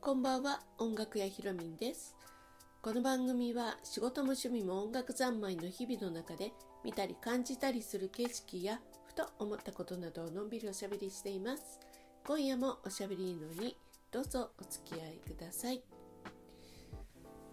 [0.00, 2.16] こんばんは音楽屋ひろみんです。
[2.80, 6.52] この番組は仕事も趣味も音楽三昧の日々の中で
[6.84, 11.78] 見たり感じたりする景色やふと思ったことなどをのんびりおしゃべりしています。
[12.26, 13.76] 今夜もおしゃべりいいのに
[14.10, 15.82] どうぞお付き合いください。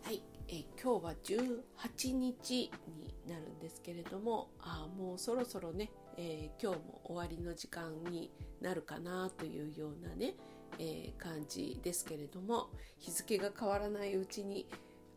[0.04, 0.39] はい。
[0.52, 10.34] え今日は18日になるんですけれどもあもうそろそろね、えー、今日も終わりの時間になるかなというようなね、
[10.80, 14.66] えー、感じですけれども日付が変わらないうちに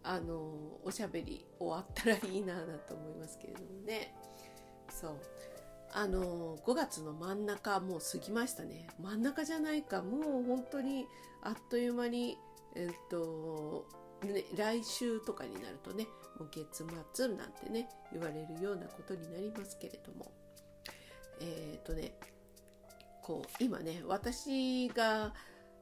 [0.02, 0.52] あの
[0.84, 2.54] おしゃべり終わったらいいな
[2.86, 4.14] と思いますけれどもね。
[4.90, 5.16] そう。
[5.94, 8.88] あの5月の真ん中もう過ぎましたね。
[9.00, 11.06] 真ん中じゃないかもう本当に
[11.42, 12.36] あっという間に
[12.74, 13.86] えっと
[14.26, 16.06] ね、来週とかになるとね
[16.38, 20.32] もう月末なんてね言われるようなことになりますけれども。
[21.40, 22.12] えっ、ー、とね
[23.22, 25.32] こう今ね私が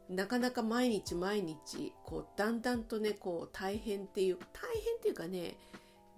[0.09, 5.57] なかなか毎日毎日こうだんだんとねこう大変っていう大変っていうかね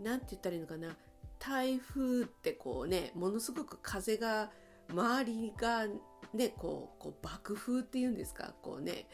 [0.00, 0.96] 何て言ったらいいのかな
[1.38, 4.50] 台風ってこうねものすごく風が
[4.90, 5.86] 周りが
[6.34, 9.06] ねこうこう爆風っていうんですかこうね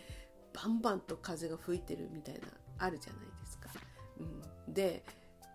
[0.53, 2.41] バンバンと風が吹いてるみたいな
[2.79, 3.71] あるじゃないですか。
[4.67, 5.05] うん、で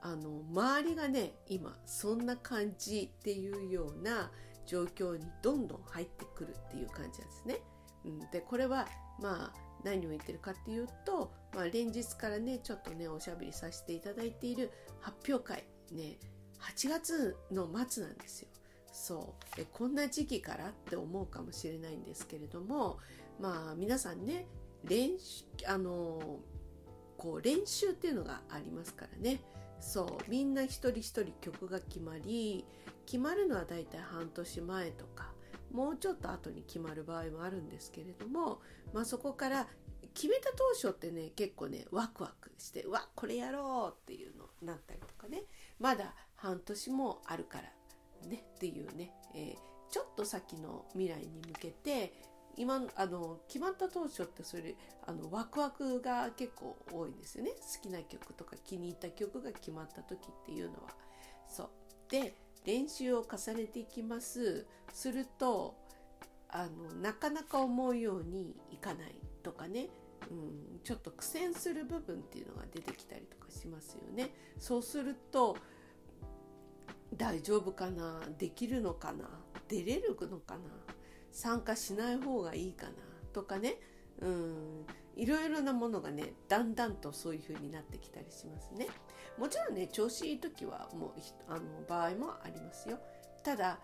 [0.01, 4.31] あの周りがね今そんな感じっていうような
[4.65, 7.61] 状況にどんどん入ってくるっていう感じなんですね。
[8.05, 8.87] うん、でこれは
[9.21, 16.17] まあ何を言ってるかっていうと、まあ、連日からねちょっとねおしゃべりさせていただいている発表会ね
[16.61, 18.47] 8月の末なんですよ。
[18.91, 22.99] そうでこんな時期からって思うかもしれないんですけれども
[23.39, 24.45] まあ皆さんね
[24.83, 26.39] 練習あの
[27.23, 29.39] こう練習っていうのがありますからね。
[29.79, 32.65] そうみんな一人一人曲が決まり
[33.05, 35.31] 決まるのはだいたい半年前とか
[35.71, 38.61] もうちょっと後に決まる場合もあるんですけれども、
[38.93, 39.67] まあ、そこから
[40.13, 45.43] 決めた当初ってね結構ねワクワクしてわこれやろうっていうのになったりとかね。
[45.79, 52.13] まだ半年もあるからねっていうね、えー、ちょっと先の未来に向けて
[52.57, 54.75] 今あの決まった当初ってそれ
[55.05, 57.51] あのワクワクが結構多いんですよね。
[57.51, 60.89] 好きな曲とか気に入った曲が決まった時っていうのは。
[61.47, 61.69] そう。
[62.09, 64.65] で練習を重ねていきます。
[64.91, 65.75] すると
[66.49, 69.89] あのなかなか思うようにいかないとかね、
[70.29, 74.29] うん、ちょっと苦戦する部分っていうのが出てきたりとかしますよね。
[74.59, 75.57] そうすると
[77.17, 78.21] 大丈夫かな？
[78.37, 79.27] できるのかな？
[79.67, 80.59] 出れるのかな？
[81.33, 82.93] 参加しない方がいいかな
[83.33, 83.75] とかね。
[84.21, 84.85] うん。
[85.15, 88.87] いろいろなものがねだんだんとそういう風になってきたりしますね。
[89.37, 91.11] もちろんね調子いい時はもう
[91.47, 92.99] あの場合もありますよ。
[93.43, 93.79] ただ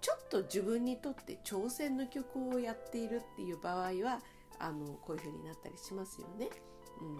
[0.00, 4.20] ちょっと自分にとって挑戦の曲をやっているっていう場合は
[4.58, 6.48] あのこういう風になったりしますよね、
[7.00, 7.16] うん、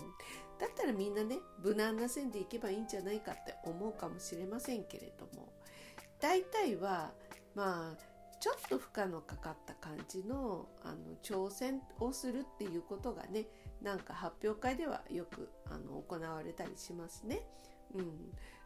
[0.58, 5.52] だったらみんなね無難な線でいけばいいんじゃないかって思うかもしれませんけれども。
[6.20, 7.12] 大体は
[7.54, 13.46] まあちょっと負荷のかかった感じのあの挑戦をするっていうことがね
[13.82, 17.46] なんか発表会ではよくあの行われたりしますね。
[17.94, 18.04] うん、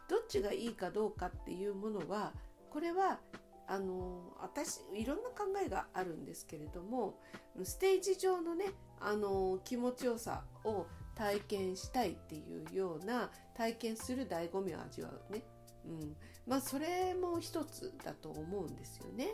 [0.09, 2.33] どっちがいいかどうかっていうものは
[2.69, 3.19] これは
[3.67, 7.19] あの私いろんな考えがあるんですけれども
[7.63, 8.65] ステージ上のね
[8.99, 12.41] あの気持ちよさを体験したいってい
[12.73, 15.43] うような体験する醍醐味を味わうね、
[15.85, 16.15] うん、
[16.45, 19.29] まあそれも一つだと思うんですよね。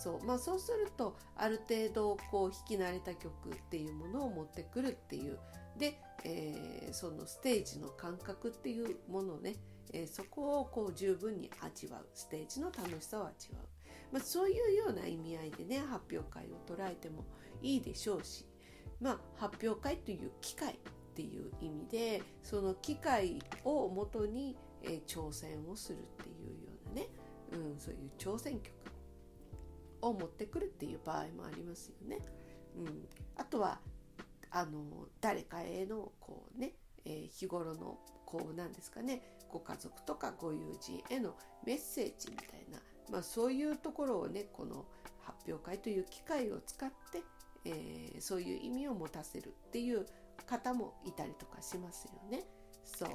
[0.00, 5.38] そうまあ、そうするとある程度こう弾き慣れた曲っていうものを持ってくるっていう。
[5.76, 9.56] で、えー、そのステージの感覚っていうものをね、
[9.92, 12.06] えー、そこをこう十分に味わう。
[12.14, 13.68] ステージの楽しさを味わう、
[14.10, 17.26] まあ、そういうような意味合いでね発表会を捉えても
[17.60, 18.46] いいでしょうし、
[19.02, 20.76] まあ、発表会という機会っ
[21.14, 27.08] ていう意味でその機会をもとに、えー、挑戦をするっていうようなね、
[27.52, 28.72] うん、そういう挑戦曲。
[30.02, 32.18] を持ってくるっていう場合もありますよね。
[32.76, 33.80] うん、あとは
[34.50, 36.74] あの誰かへのこうね、
[37.04, 42.78] えー、日頃のこうなんですかねご家族とかご友人へのメッセージみたいな、
[43.10, 44.86] まあ、そういうところをねこの
[45.20, 47.22] 発表会という機会を使って、
[47.64, 50.06] えー、そういう意味を持たせるっていう
[50.46, 52.44] 方もいたりとかしますよね。
[52.84, 53.10] そう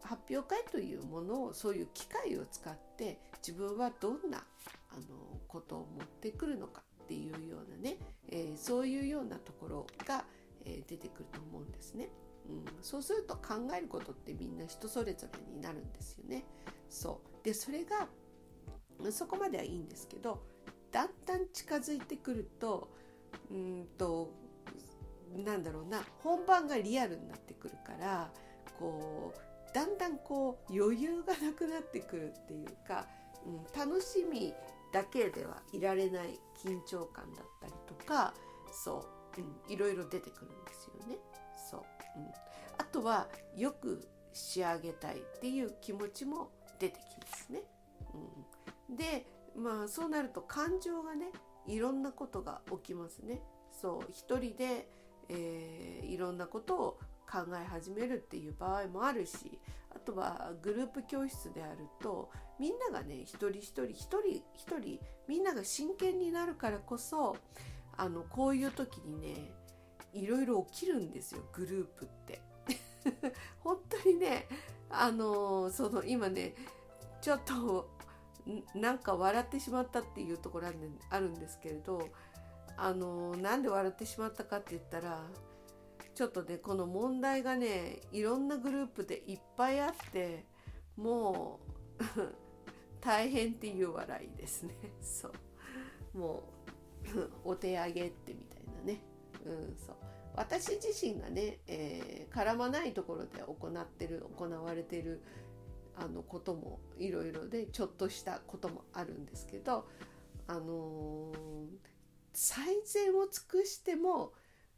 [0.00, 4.44] 発表会というものをそういう機会を使って自分はどんな
[4.98, 7.98] あのことを持ってくるのかっていうようなね、
[8.28, 10.24] えー、そういうようなところが、
[10.64, 12.08] えー、出てくると思うんですね。
[12.48, 16.44] うん、そうすると考えることってみんな人それぞれになるんですよね。
[16.88, 18.08] そうでそれが
[19.12, 20.42] そこまではいいんですけど
[20.90, 22.88] だんだん近づいてくると
[23.50, 24.32] うんと
[25.36, 28.30] なんだろうな本番がリアルになってくるから
[28.78, 33.06] こうだんだんこう余裕がなくなってくるっていうか、
[33.46, 34.54] うん、楽しみ
[34.92, 38.34] だけではいられない緊張感だったりとか
[38.72, 39.04] そ
[39.36, 41.18] う、うん、いろいろ出てくるんですよね。
[41.70, 41.80] そう、
[42.16, 42.26] うん、
[42.78, 47.62] あとはよく仕上げたいっていう気持ちも出てきますね。
[48.88, 49.26] うん、で
[49.56, 51.26] まあそうなると感情がね
[51.66, 53.42] いろんなことが起きますね。
[53.72, 54.88] そう一人で、
[55.28, 56.98] えー、いろんなことを
[57.30, 59.58] 考え始めるっていう場合もあるし
[59.94, 64.98] あとはグループ教室であるとみんながね一人一人一人一人
[65.28, 67.36] みんなが真剣になるからこそ
[67.96, 69.52] あのこういう時にね
[70.12, 72.40] いろいろ起きるんですよグループって。
[73.60, 74.48] 本当にね
[74.90, 76.54] あのその今ね
[77.20, 77.88] ちょっと
[78.74, 80.68] なんか笑ってしまったっていうところ
[81.10, 82.08] あるんですけれど
[82.76, 85.20] あのなんで笑ってしまったかって言ったら
[86.18, 90.46] ちょっとねこの問題がねいろんなグループでいっぱいあって
[90.96, 91.60] も
[92.00, 92.02] う
[93.00, 94.74] 大変っていう笑いですね。
[95.00, 96.18] そう。
[96.18, 96.42] も
[97.14, 99.00] う お手上げってみたいなね。
[99.46, 99.96] うんそう。
[100.34, 105.20] 私自身がね、えー、絡まないところで行ってる行われてる
[105.94, 109.86] あのこともいろいろでちょっとしたこともあるんですけど
[110.48, 111.78] あのー、
[112.32, 114.32] 最善を尽くしても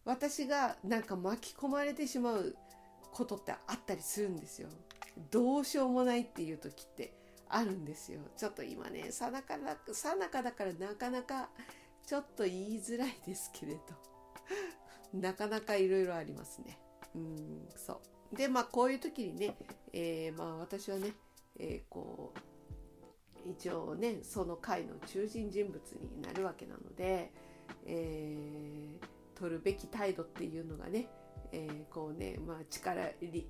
[0.05, 2.56] 私がなんか巻き込まれてしまう
[3.12, 4.69] ことってあったりするんですよ。
[5.31, 7.12] どうしようもないっていう時って
[7.49, 8.20] あるんですよ。
[8.37, 11.50] ちょっと今ね、さなかだ、さなかだからなかなか
[12.06, 13.81] ちょっと言いづらいですけれど、
[15.19, 16.79] なかなかいろいろありますね。
[17.14, 18.00] うん、そ
[18.32, 18.37] う。
[18.37, 19.56] で、まあこういう時にね、
[19.93, 21.12] えー、まあ私はね、
[21.58, 22.32] えー、こ
[23.46, 27.32] う、一応ね、その会の中心人物になるわけなので、
[27.85, 31.08] えー取るべき態度っていうのがね、
[31.50, 33.46] えー、こうね、まあ、力り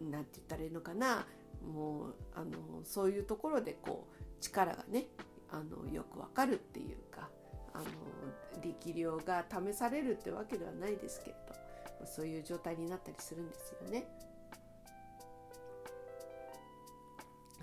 [0.00, 1.26] なんて言ったらいいのかな
[1.64, 5.06] もうあのそういうところでこう力がね
[5.52, 7.28] あのよくわかるっていうか
[7.72, 7.84] あの
[8.62, 11.36] 力量が試されるってわけではないですけれ
[12.00, 14.08] どそういう状態になったりするんですよね。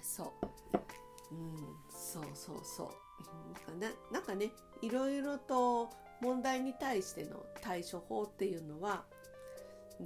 [0.02, 1.58] そう、うん、
[1.90, 3.78] そうそうそう。
[3.80, 4.52] ななんかね
[4.82, 5.90] いろいろと
[6.22, 9.04] 問題に対しての対処法っていうのは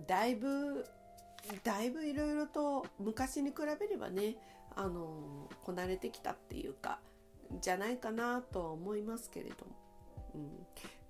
[0.08, 0.86] だいぶ
[1.63, 4.36] だいぶいろいろと昔に比べればね
[4.75, 7.00] あのこなれてきたっていうか
[7.60, 9.72] じゃないかなとは思いますけれども、
[10.36, 10.50] うん、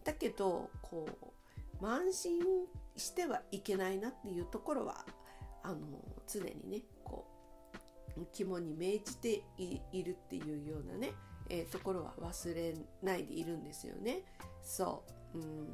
[0.04, 1.08] だけどこ
[1.82, 2.40] う慢心
[2.96, 5.06] してはいけないなっていうところは
[5.64, 5.78] あの
[6.28, 7.28] 常にねこ
[8.18, 11.14] う肝に銘じているっていうようなね、
[11.50, 14.24] えー、ところは忘れないでいるんですよね。
[14.64, 15.04] そ
[15.34, 15.72] う、うん、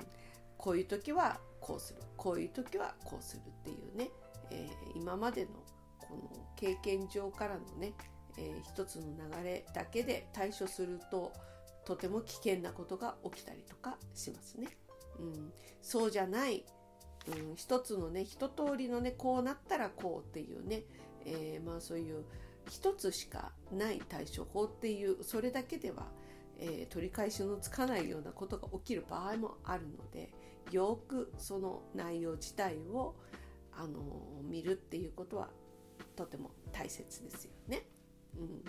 [0.58, 2.02] こういう時はこうする。
[2.16, 4.10] こういう時はこうするっていうね、
[4.52, 5.52] えー、今までの
[6.00, 7.94] この経験上からのね、
[8.38, 9.04] えー、一つの
[9.38, 11.34] 流れだけで対処すると
[11.86, 14.68] とても危険なことが起きたりとかしますね。
[15.20, 16.66] うん、そうじゃない、
[17.28, 20.84] うん、一つのね一通りのねこうなったらこうっていうね、
[21.26, 22.24] えー、まあそういう
[22.68, 26.08] 一つしかない対処法っていうそれだけでは
[26.60, 30.32] えー、取り返しのつかないようなことが起きる場合もあるので
[30.72, 33.16] よくその内容自体を、
[33.74, 35.50] あのー、見るっていうことは
[36.16, 37.88] とても大切ですよね。
[38.38, 38.64] うん、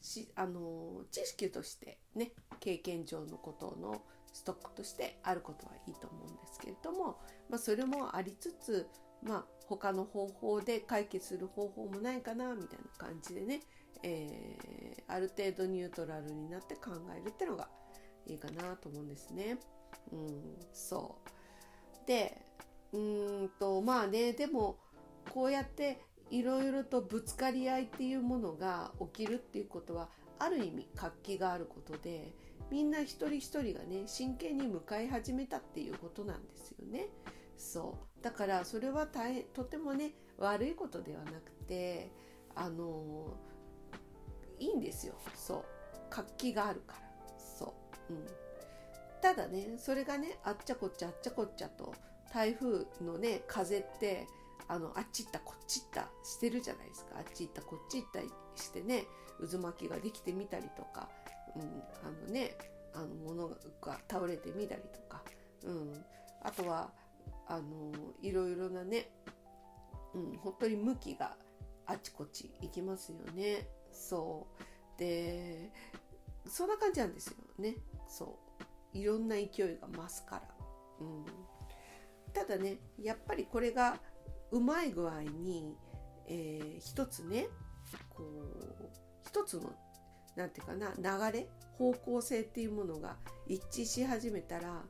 [0.00, 4.02] しあのー、知識としてね経験上のことの
[4.32, 8.86] ストックとしてあることはいいと思うんですけれども、まあ、それもありつつ、
[9.22, 13.60] まあ、他の方法で解決する方法もないかなみたいな感じでね
[14.02, 17.68] えー、ある程度ニュートラルになって考えるってのが
[18.26, 19.58] いいかなと思うんですね。
[20.12, 20.42] うん、
[20.72, 21.16] そ
[22.04, 22.06] う。
[22.06, 22.40] で、
[22.92, 24.76] うんと、まあね、でも、
[25.32, 30.08] こうやっていろいろとぶつかり合いっていうものが起きるっていうことは、
[30.38, 32.32] ある意味活気があることで、
[32.70, 37.08] みんな一人一人がね、真剣に向かい始めたっていうことなんですよね。
[37.56, 38.22] そう。
[38.22, 42.10] だから、それは大とてもね、悪いことではなくて、
[42.54, 43.36] あの
[44.58, 45.14] いいんですよ。
[45.34, 45.64] そう。
[46.08, 47.06] 活気があるから。
[47.38, 47.74] そ
[48.10, 48.26] う、うん、
[49.20, 51.94] ただねそれがねあっちゃこっちゃあっちゃこっちゃと
[52.32, 54.26] 台風のね風って
[54.68, 57.16] あのあっち行ったこっち行ったしてるじゃないですか。
[57.18, 58.20] あっち行ったこっち行った
[58.60, 59.04] してね
[59.50, 61.08] 渦巻きができてみたりとか、
[61.54, 62.56] うん、あのね
[62.94, 63.56] あの物が
[64.10, 65.22] 倒れてみたりとか、
[65.64, 66.04] うん、
[66.42, 66.90] あとは
[67.48, 69.10] あのいろいろなね、
[70.14, 71.36] うん、本当に向きが
[71.86, 73.68] あちこち行きますよね。
[73.92, 74.98] そう。
[74.98, 75.72] で
[76.46, 77.76] そんな感じなんですよね。
[78.08, 78.38] そ
[78.94, 78.98] う。
[78.98, 80.42] いろんな勢いが増すから、
[81.00, 81.24] うん、
[82.32, 83.98] ただねやっぱりこれが
[84.50, 85.76] うまい具合に、
[86.26, 87.48] えー、一つね
[88.08, 88.88] こう
[89.26, 89.72] 一つの
[90.34, 94.82] 何て言うかな流れ方向性っていうものが一致し始めたら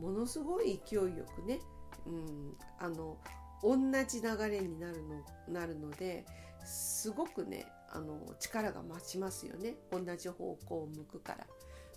[0.00, 1.60] ものすごい勢いよくね、
[2.06, 3.16] うん、あの
[3.62, 6.24] 同じ流れになるのなるので
[6.64, 11.46] すごくねあの力が増しますよね同じ方向を向くから。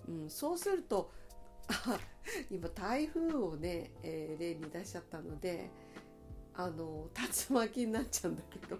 [0.07, 1.12] うん、そうすると
[2.51, 5.71] 今台風をね、えー、例に出しちゃったので
[6.53, 7.09] あの
[7.50, 8.77] 竜巻になっちゃうんだけど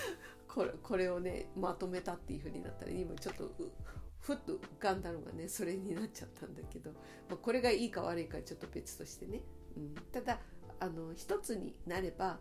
[0.48, 3.50] これこれをねまとめたっていう風になったら今ちょっと
[4.20, 6.98] ふっと浮かんだのがねそれになっちゃったんだけど、ま
[7.34, 9.42] あ、これがいいか悪いかちょっと別としてね、
[9.76, 10.40] うん、ただ
[10.82, 12.38] あの一つになれば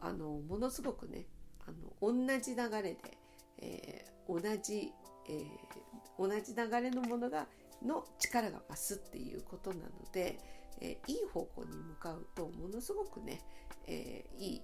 [0.00, 1.26] あのものすごくね
[1.68, 1.70] あ
[2.02, 2.98] の同じ流れで、
[3.58, 4.92] えー、同じ、
[5.28, 7.46] えー、同じ流れのものが
[7.86, 10.40] の力が増すっていうことなので、
[10.80, 13.40] えー、いい方向に向かうとものすごくね、
[13.86, 14.62] えー、いい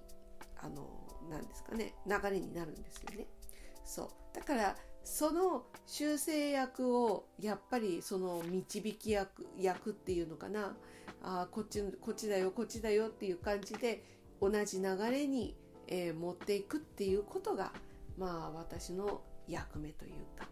[0.61, 0.85] あの
[1.29, 3.25] なんですかね流れになるんですよね。
[3.85, 10.75] そうだからその修正役をやっぱりその導き役役っていうのかな
[11.23, 14.03] あこっちこっちだよこっちだよっていう感じで
[14.41, 15.55] 同じ流れに、
[15.87, 17.71] えー、持っていくっていうことが
[18.17, 20.47] まあ私の役目というか、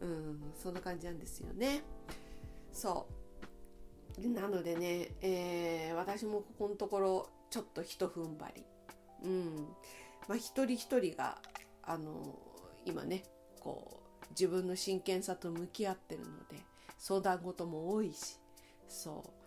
[0.00, 1.82] うん、そんな感じなんですよね。
[2.72, 4.28] そう。
[4.28, 8.64] なのでね、えー、私もここのところちょっとひと踏ん張り、
[9.24, 9.68] うん。
[10.26, 11.38] まあ、一人一人が
[11.82, 12.38] あの
[12.84, 13.24] 今ね
[13.60, 16.56] こう自分の真剣さと向き合ってるので
[16.98, 18.38] 相談事も多いし
[18.88, 19.37] そう。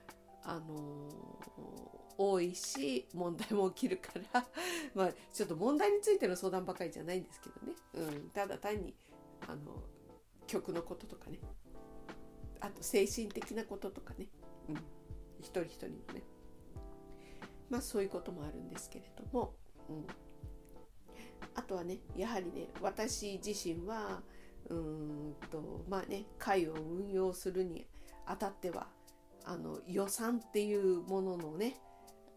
[0.43, 4.45] あのー、多いし問題も起きるから
[4.95, 8.95] まあちょっと問題についての相談ばかりじゃないんですけどね、うん、ただ単に
[9.47, 9.83] あの
[10.47, 11.39] 曲のこととかね。
[12.61, 14.27] あと精神的なこととかね、
[14.69, 14.75] うん、
[15.39, 16.23] 一人一人のね。
[17.69, 19.55] まあそういうこともあるんですけれども、
[19.89, 20.05] うん、
[21.55, 24.21] あとはねやはりね私自身は
[24.69, 27.87] うんとまあね会を運用するに
[28.25, 28.87] あたっては
[29.45, 31.77] あの予算っていうもののね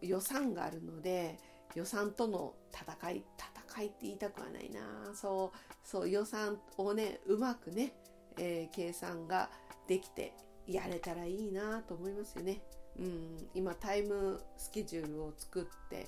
[0.01, 1.37] 予算があるので
[1.75, 7.93] 予算との戦い戦いって言いたくはないなそうそう予算をねうまくね、
[8.37, 9.49] えー、計算が
[9.87, 10.33] できて
[10.67, 12.61] やれたらいいなと思いますよね。
[12.97, 16.07] うん、今タイムスケジュールを作って、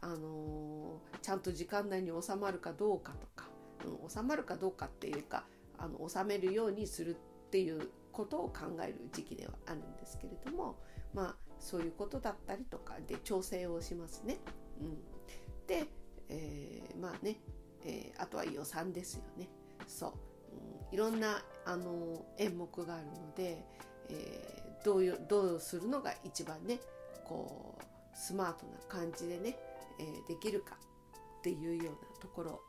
[0.00, 3.48] あのー、ちゃんと時間内に収まるかどうかとか、
[3.84, 5.44] うん、収まるかどうかっていうか
[5.78, 10.74] あの収めるようにするっていうことを考える時期ではあるんですけれども
[11.14, 14.38] まあそういうことだったりとかで調整をしますね。
[14.80, 14.96] うん、
[15.68, 15.86] で、
[16.28, 17.36] えー、まあね、
[17.84, 19.48] えー、あとは予算ですよね。
[19.86, 20.12] そう、
[20.90, 23.64] うん、いろんなあの演目があるので、
[24.08, 26.80] えー、どういうどうするのが一番ね
[27.24, 29.56] こうスマートな感じでね、
[30.00, 30.76] えー、できるか
[31.38, 32.62] っていうようなところ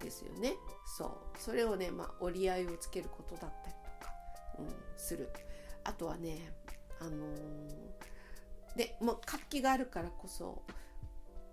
[0.00, 0.54] ですよね。
[0.84, 3.75] そうそれをね、まあ、折り合いをつけることだったり
[4.58, 5.28] うん、する。
[5.84, 6.52] あとはね
[7.00, 10.62] あのー、でもう活気があるからこそ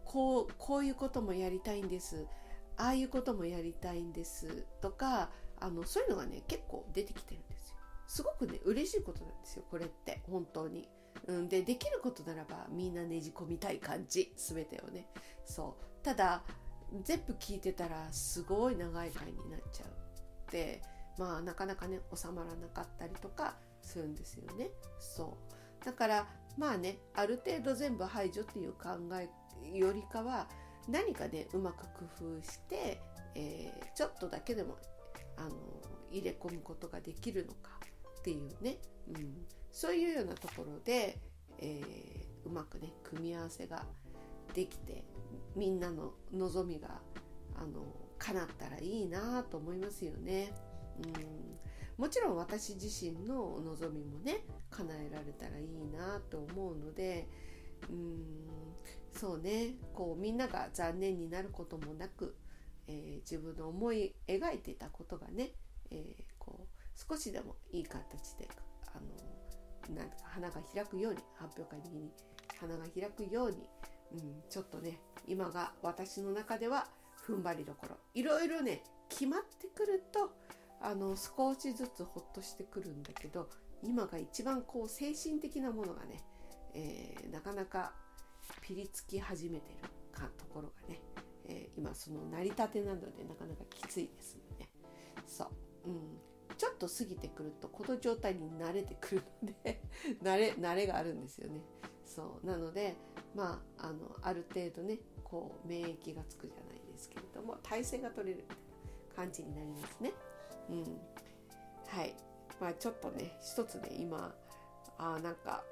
[0.05, 2.25] こうこういうこともやりたいんです。
[2.77, 4.65] ああいうこともやりたいんです。
[4.81, 5.29] とか
[5.59, 7.75] あのそういうのがね結構出てきてるんですよ。
[8.07, 10.21] すごくね嬉しいことなんですよこれって。
[10.29, 10.89] 本当に、
[11.27, 14.33] うん、でできることならばみんなねじ込みたい感じ。
[14.35, 15.07] 全てをね。
[15.45, 16.03] そう。
[16.03, 16.43] ただ
[17.03, 20.51] 全部聞いてたらすごい長い回になっちゃう。
[20.51, 20.81] で
[21.17, 24.69] まあなかなかね収まらなかったりとかするんですよね。
[24.99, 25.37] そ
[25.81, 26.27] うだから
[26.57, 29.29] まあねある程度全部排除っていう考え
[29.77, 30.47] よりかは
[30.87, 31.83] 何かねうまく
[32.19, 33.01] 工夫して、
[33.35, 34.77] えー、ちょっとだけでも
[35.37, 35.51] あの
[36.11, 37.71] 入れ込むことができるのか
[38.19, 38.77] っていうね、
[39.09, 41.19] うん、そういうようなところで、
[41.59, 43.85] えー、うまくね組み合わせが
[44.53, 45.03] できて
[45.55, 47.01] みんなの望みが
[47.55, 47.85] あの
[48.19, 50.53] 叶ったらいいなと思いますよね。
[50.99, 52.03] うん。
[52.03, 57.27] もちろん私自身の望みもね叶えられたらいいなと思うので
[57.89, 58.43] うん。
[59.11, 59.75] そうね。
[59.93, 62.35] こうみんなが残念になることもなく、
[62.87, 65.51] えー、自分の思い描いていたことがね、
[65.91, 68.47] えー、こう少しでもいい形で
[68.87, 68.99] あ
[69.91, 72.11] のなんか花が開くように発表会的に
[72.59, 73.57] 花が開くように、
[74.13, 76.87] うん、ちょっとね今が私の中では
[77.27, 77.97] 踏ん張りどころ。
[78.13, 80.31] いろいろね決まってくると
[80.83, 83.49] あの少しずつほっとしてくるんだけど
[83.81, 86.21] 今が一番こう精神的なものがね、
[86.73, 87.93] えー、なかなか
[88.61, 91.01] ピリつき始めてるかところがね、
[91.47, 94.69] えー、今その成り立てなのでなかなかきついですよね。
[95.25, 95.45] そ
[95.85, 95.99] う、うん、
[96.57, 99.81] ちょっと過ぎてくるとこの状態に慣れてくるので
[100.21, 101.61] 慣れ慣れがあるんですよね。
[102.05, 102.45] そう。
[102.45, 102.97] なので
[103.33, 108.57] まああのある程度ねこう免疫がつくじゃないですけれども体勢が取れるみたい
[109.09, 110.11] な感じになりますね。
[110.69, 110.83] うん
[111.87, 112.15] はい
[112.59, 114.33] まあちょっとね一つね今
[114.97, 115.63] あなんか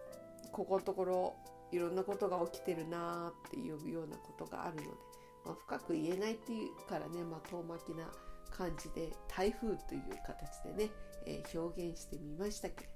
[0.51, 1.35] ここのところ
[1.71, 4.87] いろんなことが起きてるなーっていうようなことがあるので、
[5.45, 8.05] まあ、深く言えないっていうからね、まあ、遠巻きな
[8.49, 10.91] 感じで台風という形でね、
[11.25, 12.91] えー、表現してみましたけれど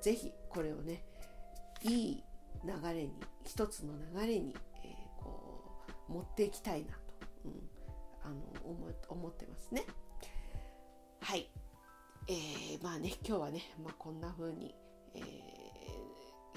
[0.00, 1.04] 是非これをね
[1.82, 2.24] いい
[2.64, 3.12] 流れに
[3.44, 5.64] 一つの流れに、えー、こ
[6.08, 6.98] う持っていきたいなと、
[7.46, 7.52] うん、
[8.24, 9.84] あの思思ってますね。
[11.24, 11.48] はい、
[12.28, 14.74] えー、まあね今日はね、まあ、こんな風に、
[15.14, 15.22] えー、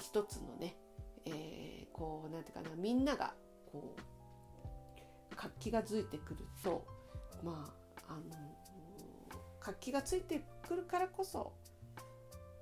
[0.01, 0.75] 一つのね
[1.25, 3.33] えー、こうなんていうかなみんなが
[3.71, 3.95] こ
[5.31, 6.85] う活気がついてくると
[7.45, 7.73] ま
[8.09, 8.21] ああの
[9.61, 11.53] 活気がついてくるからこそ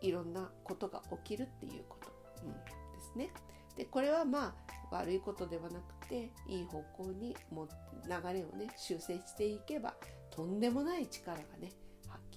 [0.02, 2.12] いろんなことが起きるっていうこと、
[2.44, 2.60] うん、で
[3.02, 3.32] すね。
[3.78, 4.54] でこれはま
[4.92, 7.68] あ悪いことではなくていい方向にも
[8.06, 9.96] 流れをね修正していけば
[10.30, 11.72] とんでもない力がね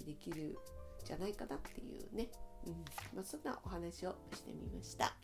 [0.08, 0.58] できる
[1.04, 2.30] じゃないかなっていうね、
[2.66, 2.72] うん。
[3.14, 5.14] まあ、そんなお話をしてみました。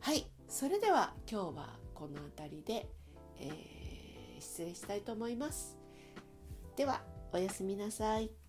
[0.00, 0.26] はい。
[0.48, 2.88] それでは今日はこの辺りで、
[3.38, 5.76] えー、失礼したいと思います。
[6.74, 8.41] ではおやすみなさい。